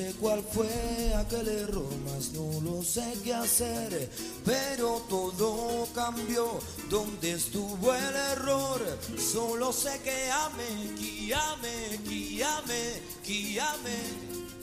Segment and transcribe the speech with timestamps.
[0.00, 4.10] Sé cuál fue aquel error, mas no lo sé qué hacer.
[4.44, 6.58] Pero todo cambió,
[6.88, 8.80] ¿dónde estuvo el error?
[9.18, 12.82] Solo sé que ame, que ame, que ame,
[13.26, 13.98] que ame.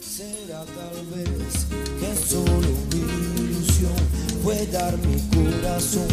[0.00, 1.66] Será tal vez
[2.00, 3.02] que solo mi
[3.42, 4.00] ilusión
[4.42, 6.08] fue dar mi corazón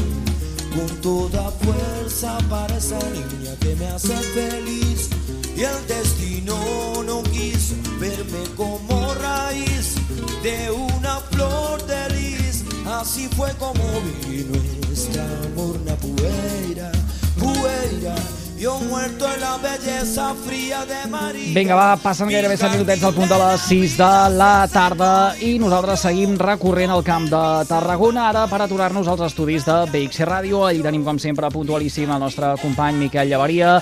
[0.75, 5.09] con toda fuerza para esa niña que me hace feliz.
[5.55, 9.04] Y el destino no quiso verme como
[9.45, 9.95] raíz
[10.41, 12.63] de una flor de lis.
[12.87, 13.83] Así fue como
[14.27, 16.91] vino nuestra amor, na pueira,
[17.39, 18.15] pueira.
[18.57, 21.53] Yo muerto en la belleza fría de María.
[21.53, 25.09] Vinga, va, passen gairebé 7 minutets al punt de les 6 de la tarda
[25.43, 30.29] i nosaltres seguim recorrent el camp de Tarragona ara per aturar-nos als estudis de BXC
[30.29, 30.63] Ràdio.
[30.69, 33.75] Allí tenim, com sempre, puntualíssim el nostre company Miquel Llevaria.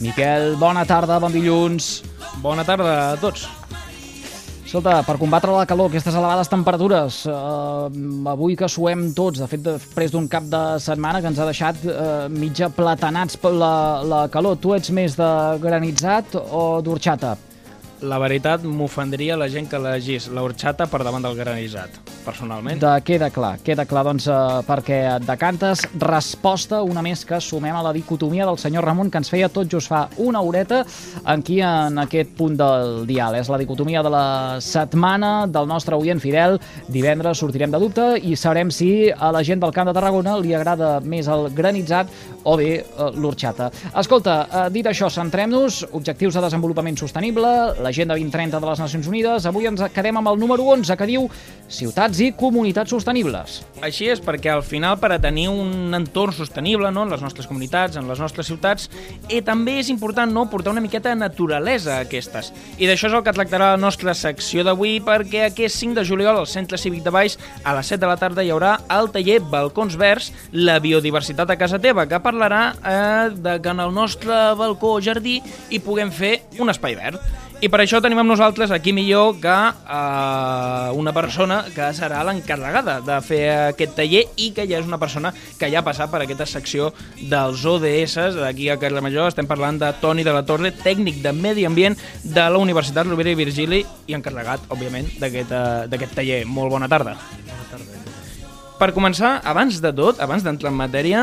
[0.00, 1.98] Miquel, bona tarda, bon dilluns.
[2.46, 3.48] Bona tarda a tots.
[4.72, 9.60] Escolta, per combatre la calor, aquestes elevades temperatures, eh, avui que suem tots, de fet,
[9.66, 14.22] després d'un cap de setmana que ens ha deixat eh, mitja platanats per la, la
[14.32, 15.28] calor, tu ets més de
[15.60, 17.34] granitzat o d'orxata?
[18.00, 22.80] La veritat, m'ofendria la gent que elegís l'horxata per davant del granitzat, personalment.
[22.82, 27.76] De, queda clar, queda clar, doncs, eh, perquè et decantes resposta, una més que sumem
[27.76, 30.82] a la dicotomia del senyor Ramon que ens feia tot just fa una horeta
[31.24, 33.36] aquí en aquest punt del dial.
[33.38, 34.26] És la dicotomia de la
[34.60, 36.58] setmana del nostre oient fidel.
[36.88, 40.54] Divendres sortirem de dubte i sabrem si a la gent del Camp de Tarragona li
[40.54, 42.10] agrada més el granitzat
[42.44, 43.70] o bé eh, l'orxata.
[43.98, 47.50] Escolta, eh, dit això, centrem-nos, objectius de desenvolupament sostenible,
[47.82, 51.28] l'Agenda 2030 de les Nacions Unides, avui ens quedem amb el número 11 que diu
[51.72, 53.60] Ciutats i comunitats sostenibles.
[53.82, 57.48] Així és, perquè al final per a tenir un entorn sostenible no, en les nostres
[57.48, 58.88] comunitats, en les nostres ciutats,
[59.30, 62.52] i també és important no, portar una miqueta de naturalesa a aquestes.
[62.78, 66.42] I d'això és el que tractarà la nostra secció d'avui, perquè aquest 5 de juliol
[66.42, 69.40] al Centre Cívic de Baix, a les 7 de la tarda, hi haurà el taller
[69.52, 74.42] Balcons Verds, la biodiversitat a casa teva, que parlarà eh, de que en el nostre
[74.58, 75.40] balcó o jardí
[75.70, 77.51] hi puguem fer un espai verd.
[77.62, 82.96] I per això tenim amb nosaltres aquí millor que eh, una persona que serà l'encarregada
[83.06, 85.30] de fer aquest taller i que ja és una persona
[85.60, 86.90] que ja ha passat per aquesta secció
[87.30, 89.30] dels ODS d'aquí a Carles Major.
[89.30, 93.30] Estem parlant de Toni de la Torre, tècnic de Medi Ambient de la Universitat Rovira
[93.30, 96.42] i Virgili i encarregat, òbviament, d'aquest uh, taller.
[96.50, 97.14] Molt bona tarda.
[97.46, 98.01] Bona tarda.
[98.82, 101.20] Per començar, abans de tot, abans d'entrar en matèria,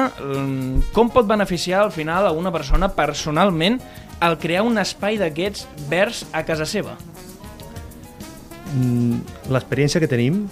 [0.95, 3.81] com pot beneficiar al final a una persona personalment
[4.23, 6.93] el crear un espai d'aquests verds a casa seva?
[8.71, 9.19] Mm,
[9.51, 10.45] L'experiència que tenim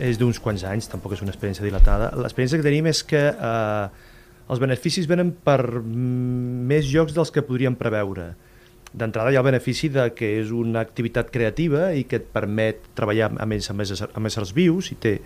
[0.00, 2.08] és d'uns quants anys, tampoc és una experiència dilatada.
[2.16, 4.08] L'experiència que tenim és que eh,
[4.48, 8.30] els beneficis venen per més llocs dels que podríem preveure.
[8.96, 12.80] D'entrada hi ha el benefici de que és una activitat creativa i que et permet
[12.96, 15.18] treballar amb, ells, amb, éssers, amb éssers vius i té,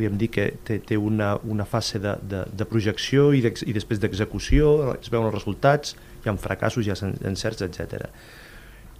[0.00, 4.00] podríem dir que té, té una, una fase de, de, de projecció i, i després
[4.00, 6.96] d'execució, es veuen els resultats, hi ha fracassos, hi ha
[7.28, 8.08] encerts, etc.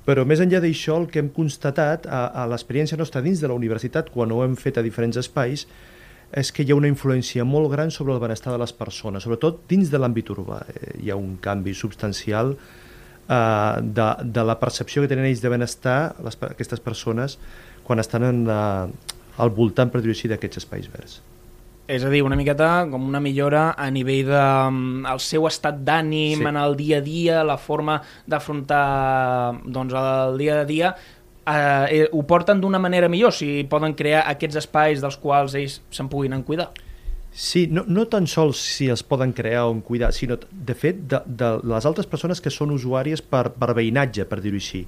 [0.04, 3.56] Però més enllà d'això, el que hem constatat a, a l'experiència nostra dins de la
[3.56, 5.64] universitat, quan ho hem fet a diferents espais,
[6.36, 9.64] és que hi ha una influència molt gran sobre el benestar de les persones, sobretot
[9.70, 10.60] dins de l'àmbit urbà.
[10.68, 15.50] Eh, hi ha un canvi substancial eh, de, de la percepció que tenen ells de
[15.50, 17.38] benestar, les, aquestes persones,
[17.88, 21.20] quan estan en, eh, al voltant, per dir-ho així, d'aquests espais verds.
[21.90, 25.80] És a dir, una miqueta com una millora a nivell de mm, el seu estat
[25.86, 26.46] d'ànim sí.
[26.46, 27.96] en el dia a dia, la forma
[28.30, 28.84] d'afrontar
[29.64, 30.92] doncs, el dia a dia,
[31.50, 36.12] eh, ho porten d'una manera millor, si poden crear aquests espais dels quals ells se'n
[36.12, 36.70] puguin en cuidar.
[37.30, 41.04] Sí, no, no tan sols si els poden crear o en cuidar, sinó, de fet,
[41.10, 44.84] de, de les altres persones que són usuàries per, per veïnatge, per dir-ho així.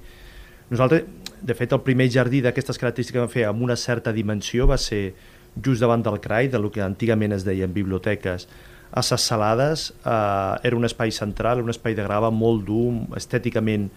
[0.71, 1.03] Nosaltres,
[1.43, 4.77] de fet, el primer jardí d'aquestes característiques que vam fer amb una certa dimensió va
[4.79, 5.13] ser
[5.55, 8.47] just davant del CRAI, del que antigament es deien biblioteques,
[8.93, 13.89] a Ses Salades, eh, era un espai central, un espai de grava molt dur, estèticament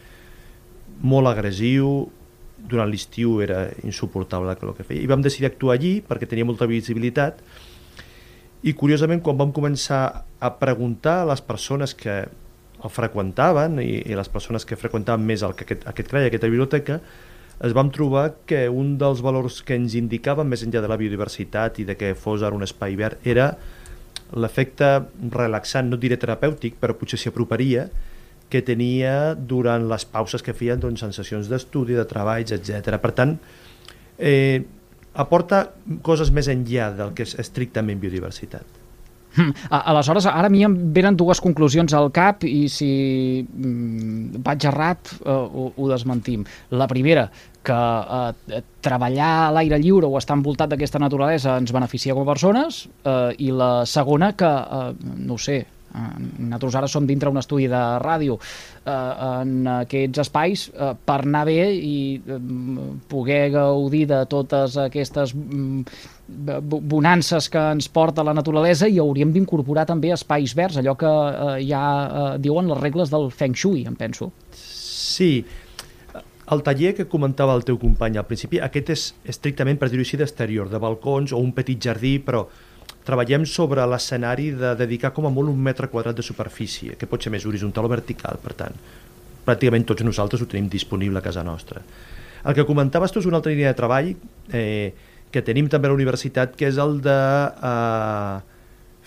[1.04, 2.08] molt agressiu,
[2.56, 6.66] durant l'estiu era insuportable el que feia, i vam decidir actuar allí perquè tenia molta
[6.66, 7.42] visibilitat,
[8.64, 12.24] i curiosament quan vam començar a preguntar a les persones que
[12.86, 17.00] el freqüentaven i, i les persones que freqüentaven més el, aquest, aquest CRAI, aquesta biblioteca,
[17.66, 21.80] es vam trobar que un dels valors que ens indicaven, més enllà de la biodiversitat
[21.80, 23.54] i de que fos ara un espai verd, era
[24.36, 24.90] l'efecte
[25.32, 27.86] relaxant, no diré terapèutic, però potser s'hi aproparia,
[28.50, 32.98] que tenia durant les pauses que feien doncs, en sessions d'estudi, de treballs, etc.
[33.02, 33.36] Per tant,
[34.18, 34.62] eh,
[35.14, 35.64] aporta
[36.06, 38.75] coses més enllà del que és estrictament biodiversitat.
[39.36, 39.52] Hm.
[39.70, 42.88] Aleshores, ara a mi em venen dues conclusions al cap i si
[43.44, 46.46] mm, vaig errat eh, ho, ho desmentim.
[46.72, 47.28] La primera,
[47.66, 52.30] que eh, treballar a l'aire lliure o estar envoltat d'aquesta naturalesa ens beneficia com a
[52.32, 55.64] persones eh, i la segona que, eh, no sé,
[55.96, 61.44] nosaltres ara som dintre un estudi de ràdio eh, en aquests espais eh, per anar
[61.48, 62.38] bé i eh,
[63.08, 65.82] poder gaudir de totes aquestes mm,
[66.62, 71.12] bo- bonances que ens porta la naturalesa i hauríem d'incorporar també espais verds, allò que
[71.12, 74.32] eh, ja eh, diuen les regles del Feng Shui, em penso.
[74.52, 75.44] Sí,
[76.52, 80.19] el taller que comentava el teu company al principi, aquest és estrictament, per dir-ho així,
[80.20, 82.44] d'exterior, de balcons o un petit jardí, però
[83.06, 87.23] treballem sobre l'escenari de dedicar com a molt un metre quadrat de superfície, que pot
[87.23, 88.79] ser més horitzontal o vertical, per tant.
[89.47, 91.85] Pràcticament tots nosaltres ho tenim disponible a casa nostra.
[92.47, 94.11] El que comentaves tu és una altra línia de treball
[94.55, 94.91] eh,
[95.31, 97.17] que tenim també a la universitat, que és el de
[97.70, 98.37] eh,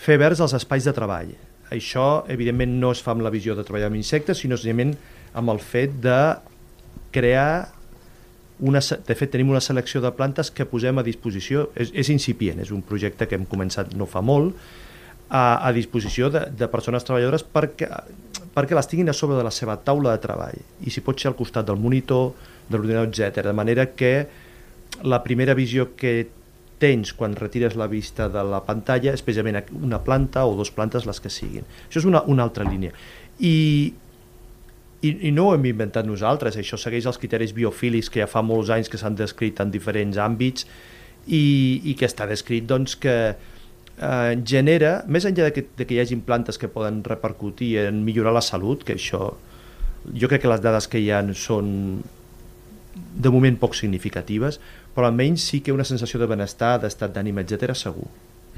[0.00, 1.34] fer verds els espais de treball.
[1.70, 4.96] Això, evidentment, no es fa amb la visió de treballar amb insectes, sinó senzillament
[5.38, 6.20] amb el fet de
[7.14, 7.68] crear
[8.60, 12.60] una, de fet tenim una selecció de plantes que posem a disposició, és, és incipient,
[12.60, 14.56] és un projecte que hem començat no fa molt,
[15.30, 17.86] a, a disposició de, de persones treballadores perquè,
[18.54, 21.30] perquè les tinguin a sobre de la seva taula de treball i si pot ser
[21.30, 22.32] al costat del monitor,
[22.68, 23.46] de l'ordinador, etc.
[23.46, 24.12] De manera que
[25.06, 26.28] la primera visió que
[26.80, 31.06] tens quan retires la vista de la pantalla és precisament una planta o dos plantes
[31.06, 31.66] les que siguin.
[31.88, 32.94] Això és una, una altra línia.
[33.38, 33.92] I,
[35.02, 38.42] i, I no ho hem inventat nosaltres, això segueix els criteris biofílics que ja fa
[38.44, 40.66] molts anys que s'han descrit en diferents àmbits
[41.26, 45.96] i, i que està descrit doncs, que eh, genera, més enllà de que, de que
[45.96, 49.32] hi hagi plantes que poden repercutir en millorar la salut, que això
[50.16, 52.02] jo crec que les dades que hi ha són
[52.94, 54.58] de moment poc significatives,
[54.94, 58.08] però almenys sí que una sensació de benestar, d'estat d'ànim, etc segur.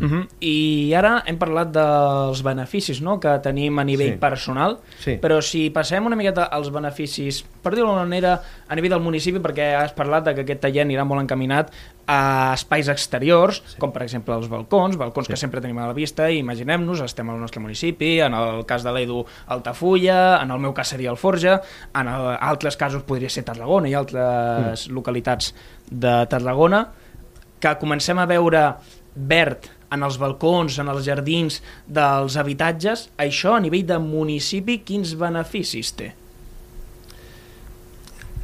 [0.00, 0.28] Uh -huh.
[0.40, 3.20] I ara hem parlat dels beneficis no?
[3.20, 4.18] que tenim a nivell Sí.
[4.18, 5.18] personal, Sí.
[5.20, 9.38] però si passem una miqueta als beneficis, per dir-ho d'alguna manera, a nivell del municipi,
[9.38, 11.70] perquè has parlat de que aquest taller anirà molt encaminat
[12.06, 13.78] a espais exteriors, sí.
[13.78, 15.32] com per exemple els balcons, balcons sí.
[15.32, 18.82] que sempre tenim a la vista, i imaginem-nos, estem al nostre municipi, en el cas
[18.82, 21.60] de l'Edu, Altafulla, en el meu cas seria el Forja,
[21.94, 24.92] en el, altres casos podria ser Tarragona i altres mm.
[24.92, 25.54] localitats
[25.90, 26.88] de Tarragona,
[27.60, 28.74] que comencem a veure
[29.14, 35.14] verd en els balcons, en els jardins dels habitatges, això a nivell de municipi quins
[35.20, 36.12] beneficis té?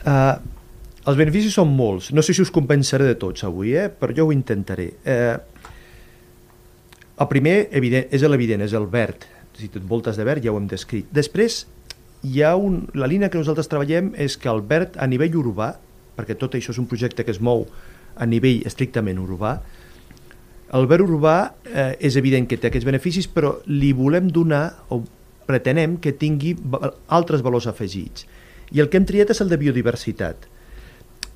[0.04, 0.36] Uh,
[1.08, 2.12] els beneficis són molts.
[2.12, 3.88] No sé si us compensaré de tots avui, eh?
[3.88, 4.90] però jo ho intentaré.
[5.04, 5.38] Uh,
[7.18, 9.26] el primer evident, és l'evident, és el verd.
[9.58, 11.08] Si et voltes de verd ja ho hem descrit.
[11.10, 11.64] Després,
[12.22, 15.72] hi ha un, la línia que nosaltres treballem és que el verd a nivell urbà,
[16.18, 17.66] perquè tot això és un projecte que es mou
[18.18, 19.58] a nivell estrictament urbà,
[20.76, 25.00] el verd urbà eh, és evident que té aquests beneficis, però li volem donar, o
[25.48, 26.54] pretenem que tingui
[27.08, 28.26] altres valors afegits.
[28.74, 30.48] I el que hem triat és el de biodiversitat.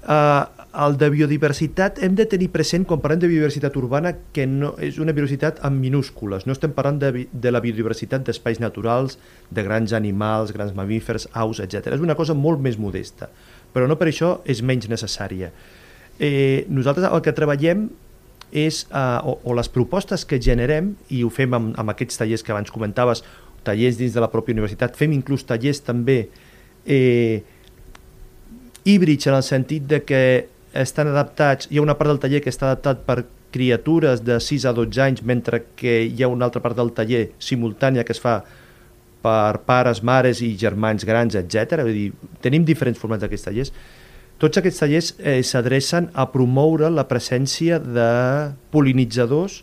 [0.02, 0.42] Uh,
[0.82, 4.98] el de biodiversitat hem de tenir present, quan parlem de biodiversitat urbana, que no és
[5.00, 6.44] una biodiversitat en minúscules.
[6.44, 9.16] No estem parlant de, de la biodiversitat d'espais naturals,
[9.48, 11.94] de grans animals, grans mamífers, aus, etc.
[11.94, 13.30] És una cosa molt més modesta,
[13.72, 15.52] però no per això és menys necessària.
[16.18, 17.86] Eh, nosaltres el que treballem
[18.52, 22.44] és, eh, o, o les propostes que generem, i ho fem amb, amb aquests tallers
[22.44, 23.24] que abans comentaves,
[23.64, 26.26] tallers dins de la pròpia universitat, fem inclús tallers també
[26.86, 27.42] eh,
[28.84, 30.22] híbrids en el sentit de que
[30.72, 34.66] estan adaptats, hi ha una part del taller que està adaptat per criatures de 6
[34.66, 38.20] a 12 anys, mentre que hi ha una altra part del taller simultània que es
[38.20, 38.40] fa
[39.22, 41.84] per pares, mares i germans grans, etc.
[41.86, 42.06] Vull dir,
[42.42, 43.74] tenim diferents formats d'aquests tallers.
[44.42, 48.06] Tots aquests tallers eh, s'adrecen a promoure la presència de
[48.74, 49.60] polinitzadors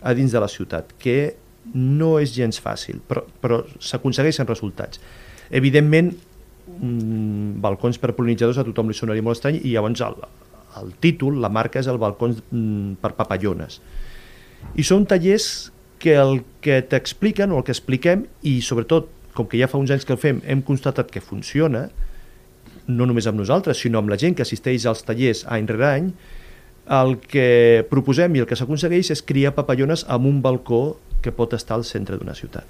[0.00, 1.34] a dins de la ciutat, que
[1.76, 5.02] no és gens fàcil, però, però s'aconsegueixen resultats.
[5.52, 6.08] Evidentment,
[6.78, 10.16] mm, balcons per polinitzadors a tothom li sonaria molt estrany i llavors el,
[10.80, 13.82] el títol, la marca és el balcons mm, per papallones.
[14.80, 15.68] I són tallers
[16.00, 19.92] que el que t'expliquen o el que expliquem i sobretot, com que ja fa uns
[19.92, 21.90] anys que el fem, hem constatat que funciona,
[22.88, 26.12] no només amb nosaltres, sinó amb la gent que assisteix als tallers any rere any,
[26.92, 31.54] el que proposem i el que s'aconsegueix és criar papallones amb un balcó que pot
[31.54, 32.66] estar al centre d'una ciutat.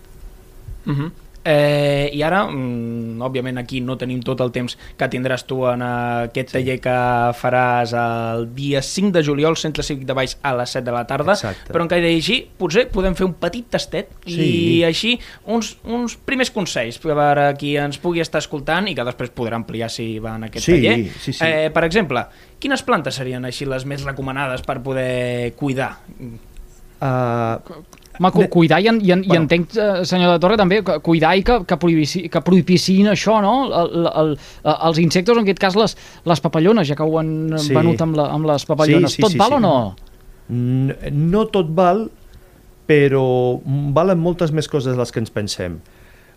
[0.87, 1.11] Uh -huh.
[1.45, 5.83] Eh, I ara, mm, òbviament aquí no tenim tot el temps que tindràs tu en
[5.83, 6.95] aquest taller que
[7.35, 11.05] faràs el dia 5 de juliol, Centre Cívic de Baix a les 7 de la
[11.07, 11.73] tarda, Exacte.
[11.73, 14.79] però encara així potser podem fer un petit tastet Sí.
[14.79, 19.03] i així uns, uns primers consells per a qui ens pugui estar escoltant i que
[19.05, 21.11] després podrà ampliar si va en aquest Sí, taller.
[21.19, 21.45] sí, sí.
[21.45, 22.23] Eh, per exemple,
[22.61, 25.97] quines plantes serien així les més recomanades per poder cuidar?
[27.03, 27.59] Uh,
[28.19, 29.43] Home, cu cuidar i, en, i, en, i Bueno.
[29.47, 33.39] entenc, eh, senyor de Torre, també, que cuidar i que, que, prohibici, que prohibicin això,
[33.41, 33.55] no?
[33.73, 34.35] El, el, el,
[34.89, 35.97] els insectes, en aquest cas les,
[36.29, 37.73] les papallones, ja que ho han sí.
[37.75, 39.15] Venut amb, la, amb les papallones.
[39.17, 39.55] Sí, sí, Tot sí, val sí.
[39.57, 39.75] o no?
[40.53, 40.97] n-
[41.33, 42.05] no tot val,
[42.87, 43.25] però
[43.97, 45.79] valen moltes més coses de les que ens pensem.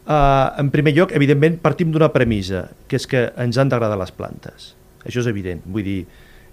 [0.05, 4.11] Uh, en primer lloc, evidentment, partim d'una premissa, que és que ens han d'agradar les
[4.13, 4.75] plantes.
[5.03, 5.63] Això és evident.
[5.65, 5.99] Vull dir,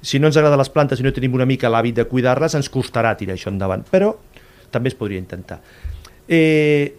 [0.03, 2.71] si no ens agraden les plantes i no tenim una mica l'hàbit de cuidar-les, ens
[2.73, 3.85] costarà tirar això endavant.
[3.93, 4.15] Però
[4.73, 5.61] també es podria intentar.
[6.29, 6.95] Eh,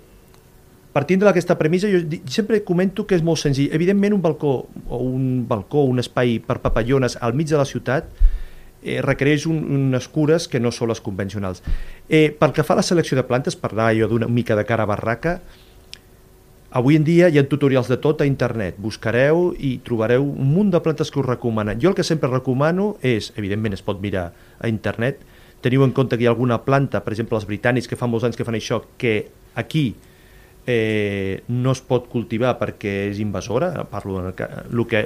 [0.94, 3.74] partint d'aquesta premissa, jo sempre comento que és molt senzill.
[3.74, 4.53] Evidentment, un balcó
[4.88, 8.10] o un balcó, un espai per papallones al mig de la ciutat
[8.84, 11.63] eh, requereix un, unes cures que no són les convencionals.
[12.10, 14.68] Eh, pel que fa a la selecció de plantes, per anar jo d'una mica de
[14.70, 15.39] cara a barraca,
[16.74, 18.77] avui en dia hi ha tutorials de tot a internet.
[18.82, 21.80] Buscareu i trobareu un munt de plantes que us recomanen.
[21.82, 25.22] Jo el que sempre recomano és, evidentment es pot mirar a internet,
[25.63, 28.27] teniu en compte que hi ha alguna planta, per exemple els britànics que fa molts
[28.27, 29.93] anys que fan això, que aquí
[30.67, 35.03] eh, no es pot cultivar perquè és invasora, parlo en el, ca- el que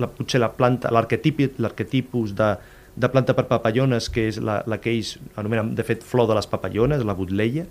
[0.00, 2.50] la, potser la planta, l'arquetip- l'arquetipus de,
[2.96, 6.36] de planta per papallones, que és la, la que ells anomenen, de fet, flor de
[6.38, 7.66] les papallones, la butleia,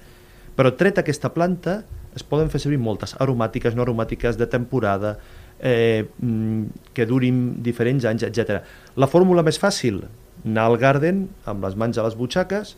[0.58, 1.82] però tret aquesta planta
[2.18, 5.18] es poden fer servir moltes, aromàtiques, no aromàtiques, de temporada,
[5.62, 8.62] eh, mm, que durin diferents anys, etc.
[8.98, 10.02] La fórmula més fàcil,
[10.46, 12.76] anar al garden amb les mans a les butxaques,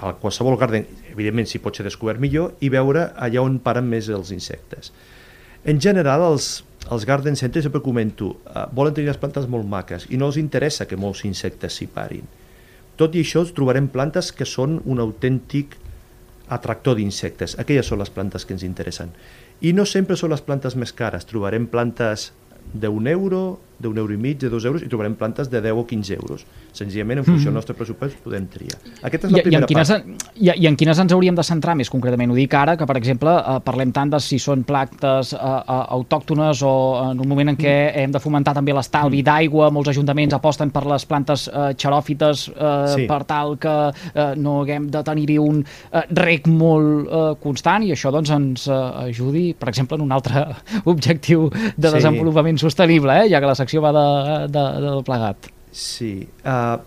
[0.00, 4.08] a qualsevol garden, evidentment si pot ser descobert millor, i veure allà on paren més
[4.08, 4.92] els insectes.
[5.64, 10.06] En general, els, els garden centers, sempre comento, eh, volen tenir les plantes molt maques
[10.08, 12.24] i no els interessa que molts insectes s'hi parin.
[12.96, 15.76] Tot i això, trobarem plantes que són un autèntic
[16.50, 17.56] atractor d'insectes.
[17.62, 19.12] Aquelles són les plantes que ens interessen.
[19.60, 21.24] I no sempre són les plantes més cares.
[21.28, 22.30] Trobarem plantes
[22.72, 25.86] d'un euro, d'un euro i mig, de dos euros, i trobarem plantes de 10 o
[25.86, 26.44] 15 euros.
[26.72, 28.78] Senzillament, en funció del nostre pressupost, podem triar.
[29.02, 30.28] Aquesta és I, la i, primera en quines, part.
[30.36, 32.30] i, I en quines ens hauríem de centrar més concretament?
[32.30, 35.80] Ho dic ara, que per exemple eh, parlem tant de si són plantes eh, eh,
[35.96, 36.72] autòctones o
[37.12, 37.98] en un moment en què Mm.
[38.02, 42.86] hem de fomentar també l'estalvi d'aigua, molts ajuntaments aposten per les plantes eh, xeròfites eh,
[42.94, 43.06] Sí.
[43.06, 43.72] per tal que
[44.14, 45.60] eh, no haguem de tenir-hi un
[45.92, 48.74] eh, rec molt eh, constant i això doncs ens eh,
[49.06, 50.42] ajudi, per exemple, en un altre
[50.84, 51.94] objectiu de Sí.
[51.94, 54.06] desenvolupament sostenible, eh, ja que la secció va de,
[54.50, 55.50] de, del plegat.
[55.70, 56.26] Sí.
[56.42, 56.80] Uh,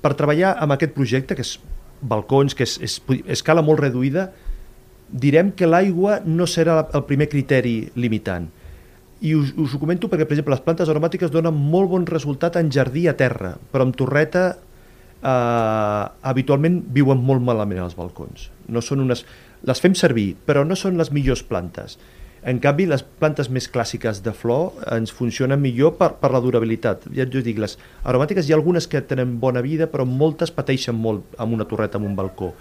[0.00, 1.56] per treballar amb aquest projecte, que és
[2.00, 3.00] balcons, que és, és
[3.36, 4.30] escala molt reduïda,
[5.06, 8.48] direm que l'aigua no serà el primer criteri limitant.
[9.26, 12.58] I us, us ho comento perquè, per exemple, les plantes aromàtiques donen molt bon resultat
[12.60, 18.50] en jardí a terra, però amb torreta eh, habitualment viuen molt malament als balcons.
[18.68, 19.24] No són unes...
[19.66, 21.96] Les fem servir, però no són les millors plantes.
[22.46, 27.08] En canvi, les plantes més clàssiques de flor ens funcionen millor per, per la durabilitat.
[27.16, 27.74] Ja us dic, les
[28.06, 31.98] aromàtiques hi ha algunes que tenen bona vida, però moltes pateixen molt amb una torreta,
[31.98, 32.52] amb un balcó.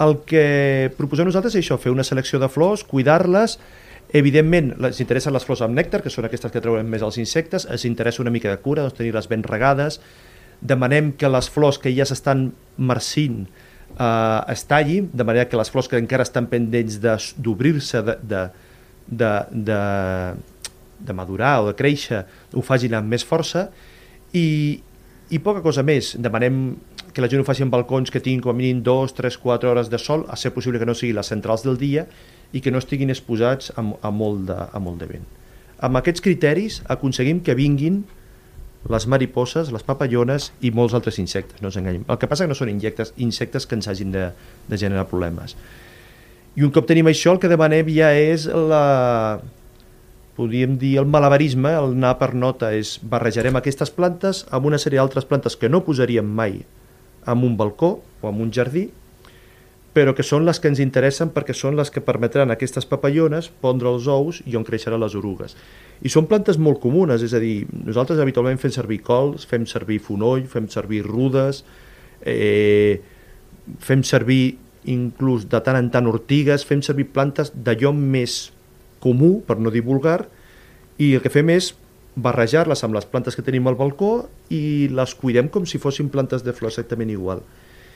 [0.00, 3.58] El que proposem nosaltres és això, fer una selecció de flors, cuidar-les,
[4.14, 7.66] evidentment ens interessen les flors amb nèctar, que són aquestes que treuen més els insectes,
[7.66, 9.98] ens interessa una mica de cura, doncs tenir-les ben regades,
[10.62, 13.42] demanem que les flors que ja s'estan marcint
[13.98, 18.16] eh, es tallin, de manera que les flors que encara estan pendents de- d'obrir-se, de,
[18.22, 18.68] de, de,
[19.10, 19.74] de,
[21.00, 22.24] de madurar o de créixer,
[22.54, 23.68] ho facin amb més força,
[24.36, 24.80] i,
[25.30, 26.14] i poca cosa més.
[26.18, 26.62] Demanem
[27.14, 29.72] que la gent ho faci en balcons que tinguin com a mínim 2, 3, 4
[29.72, 32.06] hores de sol, a ser possible que no siguin les centrals del dia
[32.52, 35.26] i que no estiguin exposats a, a, molt, de, a molt de vent.
[35.80, 38.02] Amb aquests criteris aconseguim que vinguin
[38.90, 42.06] les mariposes, les papallones i molts altres insectes, no ens enganyem.
[42.08, 44.30] El que passa que no són insectes, insectes que ens hagin de,
[44.68, 45.56] de generar problemes.
[46.58, 49.38] I un cop tenim això, el que demanem ja és la,
[50.40, 54.98] podríem dir el malabarisme, el anar per nota, és barrejarem aquestes plantes amb una sèrie
[54.98, 56.62] d'altres plantes que no posaríem mai
[57.28, 58.88] en un balcó o en un jardí,
[59.92, 63.50] però que són les que ens interessen perquè són les que permetran a aquestes papallones
[63.62, 65.56] pondre els ous i on creixeran les orugues.
[66.00, 69.98] I són plantes molt comunes, és a dir, nosaltres habitualment fem servir cols, fem servir
[70.00, 71.64] fonoll, fem servir rudes,
[72.22, 73.00] eh,
[73.82, 74.56] fem servir
[74.88, 78.50] inclús de tant en tant ortigues, fem servir plantes d'allò més
[79.00, 80.24] comú, per no dir vulgar,
[81.00, 81.72] i el que fem és
[82.20, 86.44] barrejar-les amb les plantes que tenim al balcó i les cuidem com si fossin plantes
[86.44, 87.44] de flor exactament igual.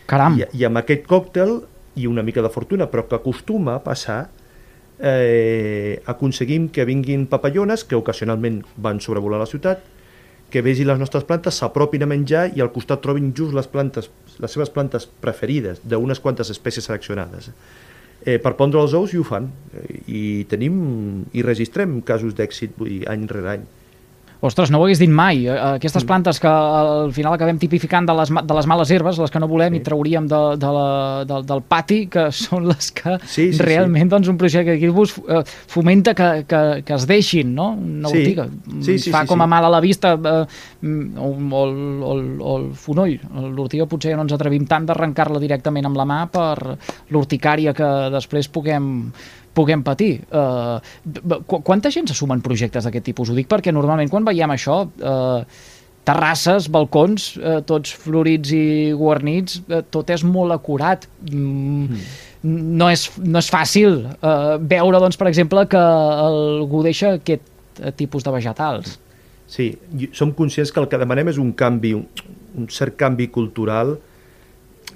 [0.07, 1.59] Caram, I, I amb aquest còctel,
[1.97, 4.29] i una mica de fortuna, però que acostuma a passar,
[4.99, 9.83] eh, aconseguim que vinguin papallones, que ocasionalment van sobrevolar la ciutat,
[10.51, 14.11] que vegin les nostres plantes, s'apropin a menjar i al costat trobin just les plantes,
[14.43, 17.51] les seves plantes preferides d'unes quantes espècies seleccionades.
[18.25, 20.77] Eh, per pondre els ous i ho fan eh, i tenim
[21.37, 22.79] i registrem casos d'èxit
[23.13, 23.67] any rere any
[24.45, 25.47] Ostres, no ho hagués dit mai.
[25.49, 29.33] Eh, Aquestes plantes que al final acabem tipificant de les, de les males herbes, les
[29.33, 29.81] que no volem Sí.
[29.81, 30.89] i trauríem de, de la,
[31.25, 35.15] del, del pati, que són les que Sí, sí, realment doncs, un projecte que bus
[35.25, 35.41] eh,
[35.73, 37.71] fomenta que, que, que es deixin, no?
[37.73, 38.19] Una Sí.
[38.21, 38.47] ortiga.
[38.85, 39.51] Sí, sí, Fa sí, com a sí.
[39.55, 40.45] mal a la vista eh,
[40.83, 41.63] mm, o, o,
[42.13, 43.17] o, o el fonoll.
[43.57, 46.77] L'ortiga potser ja no ens atrevim tant d'arrencar-la directament amb la mà per
[47.15, 49.11] l'urticària que després puguem
[49.55, 50.25] puguem patir.
[50.31, 50.83] Uh,
[51.47, 53.31] qu quanta gent se suma en projectes d'aquest tipus?
[53.31, 55.73] Ho dic perquè normalment quan veiem això, uh,
[56.05, 61.07] terrasses, balcons, eh, tots florits i guarnits, eh, tot és molt acurat.
[61.31, 62.01] Mm,
[62.45, 67.51] no, és, no és fàcil eh, veure, doncs, per exemple, que algú deixa aquest
[67.97, 68.99] tipus de vegetals.
[69.51, 69.73] Sí,
[70.13, 72.05] som conscients que el que demanem és un canvi, un,
[72.61, 73.97] un cert canvi cultural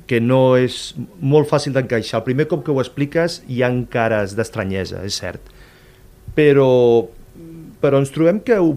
[0.09, 2.23] que no és molt fàcil d'encaixar.
[2.23, 5.53] El primer cop que ho expliques hi ha cares d'estranyesa, és cert.
[6.39, 6.71] Però,
[7.83, 8.73] però ens trobem que, ho,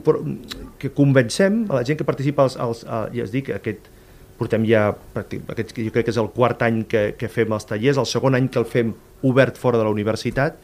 [0.82, 3.88] que convencem a la gent que participa als, als, a, ja es dic, aquest,
[4.42, 8.02] portem ja, aquest, jo crec que és el quart any que, que fem els tallers,
[8.02, 8.94] el segon any que el fem
[9.28, 10.58] obert fora de la universitat,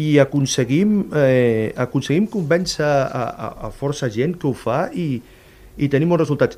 [0.00, 5.20] i aconseguim, eh, aconseguim convèncer a, a, a força gent que ho fa i,
[5.76, 6.56] i tenim bons resultats.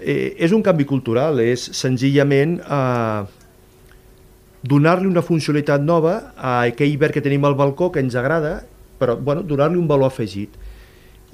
[0.00, 3.22] Eh, és un canvi cultural, és senzillament eh,
[4.66, 8.58] donar-li una funcionalitat nova a aquell verd que tenim al balcó que ens agrada,
[9.00, 10.52] però bueno, donar-li un valor afegit.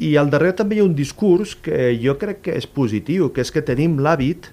[0.03, 3.43] I al darrere també hi ha un discurs que jo crec que és positiu, que
[3.43, 4.51] és que tenim l'hàbit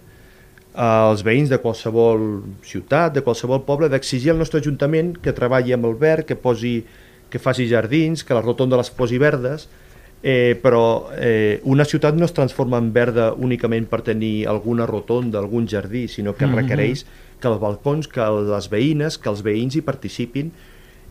[0.80, 5.90] als veïns de qualsevol ciutat, de qualsevol poble, d'exigir al nostre ajuntament que treballi amb
[5.90, 6.80] el verd, que, posi,
[7.30, 9.68] que faci jardins, que la rotonda les posi verdes,
[10.22, 15.40] eh, però eh, una ciutat no es transforma en verda únicament per tenir alguna rotonda,
[15.40, 16.56] algun jardí, sinó que Mhm.
[16.56, 17.06] requereix
[17.40, 20.52] que els balcons, que les veïnes, que els veïns hi participin.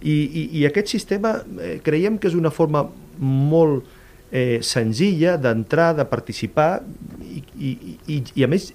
[0.03, 2.85] I, i, i aquest sistema eh, creiem que és una forma
[3.19, 3.85] molt
[4.31, 6.83] eh, senzilla d'entrar, de participar
[7.25, 8.73] i, i, i, i a més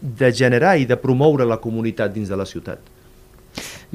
[0.00, 2.80] de generar i de promoure la comunitat dins de la ciutat.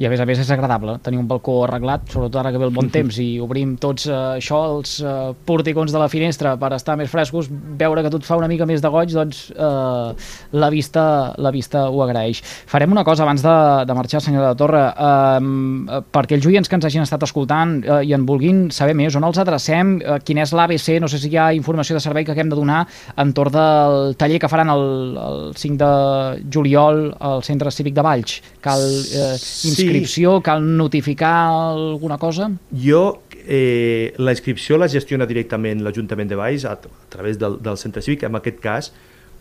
[0.00, 2.68] I a més a més és agradable tenir un balcó arreglat, sobretot ara que ve
[2.68, 6.72] el bon temps i obrim tots eh, això, els eh, porticons de la finestra per
[6.76, 10.70] estar més frescos, veure que tot fa una mica més de goig, doncs eh, la,
[10.72, 11.04] vista,
[11.36, 12.42] la vista ho agraeix.
[12.70, 13.56] Farem una cosa abans de,
[13.88, 18.00] de marxar, senyora de Torre, eh, perquè els oients que ens hagin estat escoltant eh,
[18.08, 21.32] i en vulguin saber més, on els adrecem, eh, quin és l'ABC, no sé si
[21.32, 22.84] hi ha informació de servei que haguem de donar
[23.20, 24.84] entorn del taller que faran el,
[25.18, 28.38] el 5 de juliol al Centre Cívic de Valls.
[28.64, 28.80] Cal
[29.12, 29.36] eh,
[29.81, 29.81] Sí.
[29.82, 32.50] Inscripció, cal notificar alguna cosa?
[32.72, 37.78] Jo, eh, la inscripció la gestiona directament l'Ajuntament de Valls a, a través del, del
[37.78, 38.92] centre cívic, en aquest cas,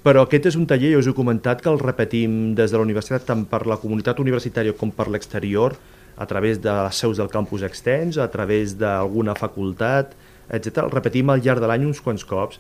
[0.02, 2.86] però aquest és un taller, jo us he comentat, que el repetim des de la
[2.88, 5.78] universitat tant per la comunitat universitària com per l'exterior,
[6.18, 10.14] a través de les seus del campus extens, a través d'alguna facultat,
[10.52, 10.84] etc.
[10.84, 12.60] El repetim al llarg de l'any uns quants cops.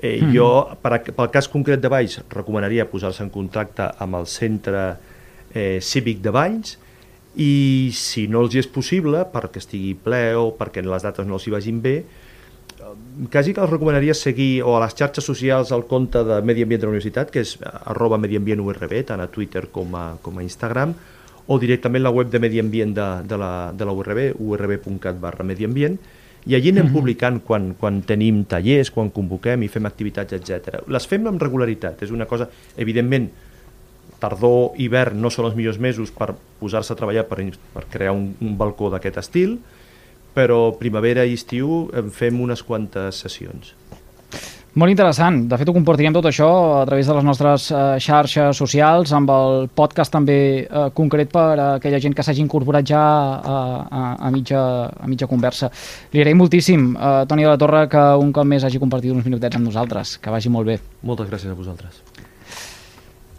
[0.00, 0.32] Eh, mm.
[0.34, 0.48] Jo,
[0.80, 4.84] per, a- pel cas concret de Valls, recomanaria posar-se en contacte amb el centre
[5.52, 6.78] eh, cívic de Valls
[7.36, 11.38] i si no els hi és possible, perquè estigui ple o perquè les dates no
[11.38, 12.94] els hi vagin bé, eh,
[13.30, 16.82] quasi que els recomanaria seguir o a les xarxes socials el compte de Medi Ambient
[16.82, 20.38] de la Universitat, que és eh, arroba mediambient URB, tant a Twitter com a, com
[20.38, 20.94] a Instagram,
[21.46, 25.46] o directament la web de Medi Ambient de, de, la, de la URB, urb.cat barra
[25.46, 25.98] mediambient,
[26.48, 30.80] i allí anem publicant quan, quan tenim tallers, quan convoquem i fem activitats, etc.
[30.88, 32.48] Les fem amb regularitat, és una cosa,
[32.80, 33.28] evidentment,
[34.20, 37.42] tardor, hivern no són els millors mesos per posar-se a treballar per,
[37.74, 39.58] per crear un, un balcó d'aquest estil,
[40.36, 43.74] però primavera i estiu en fem unes quantes sessions.
[44.78, 45.40] Molt interessant.
[45.50, 49.32] De fet, ho compartirem tot això a través de les nostres eh, xarxes socials, amb
[49.34, 54.04] el podcast també eh, concret per a aquella gent que s'hagi incorporat ja a, a,
[54.28, 54.62] a, mitja,
[54.94, 55.72] a mitja conversa.
[56.14, 59.26] Li agraïm moltíssim, eh, Toni de la Torre, que un cop més hagi compartit uns
[59.26, 60.20] minutets amb nosaltres.
[60.22, 60.78] Que vagi molt bé.
[61.02, 61.98] Moltes gràcies a vosaltres.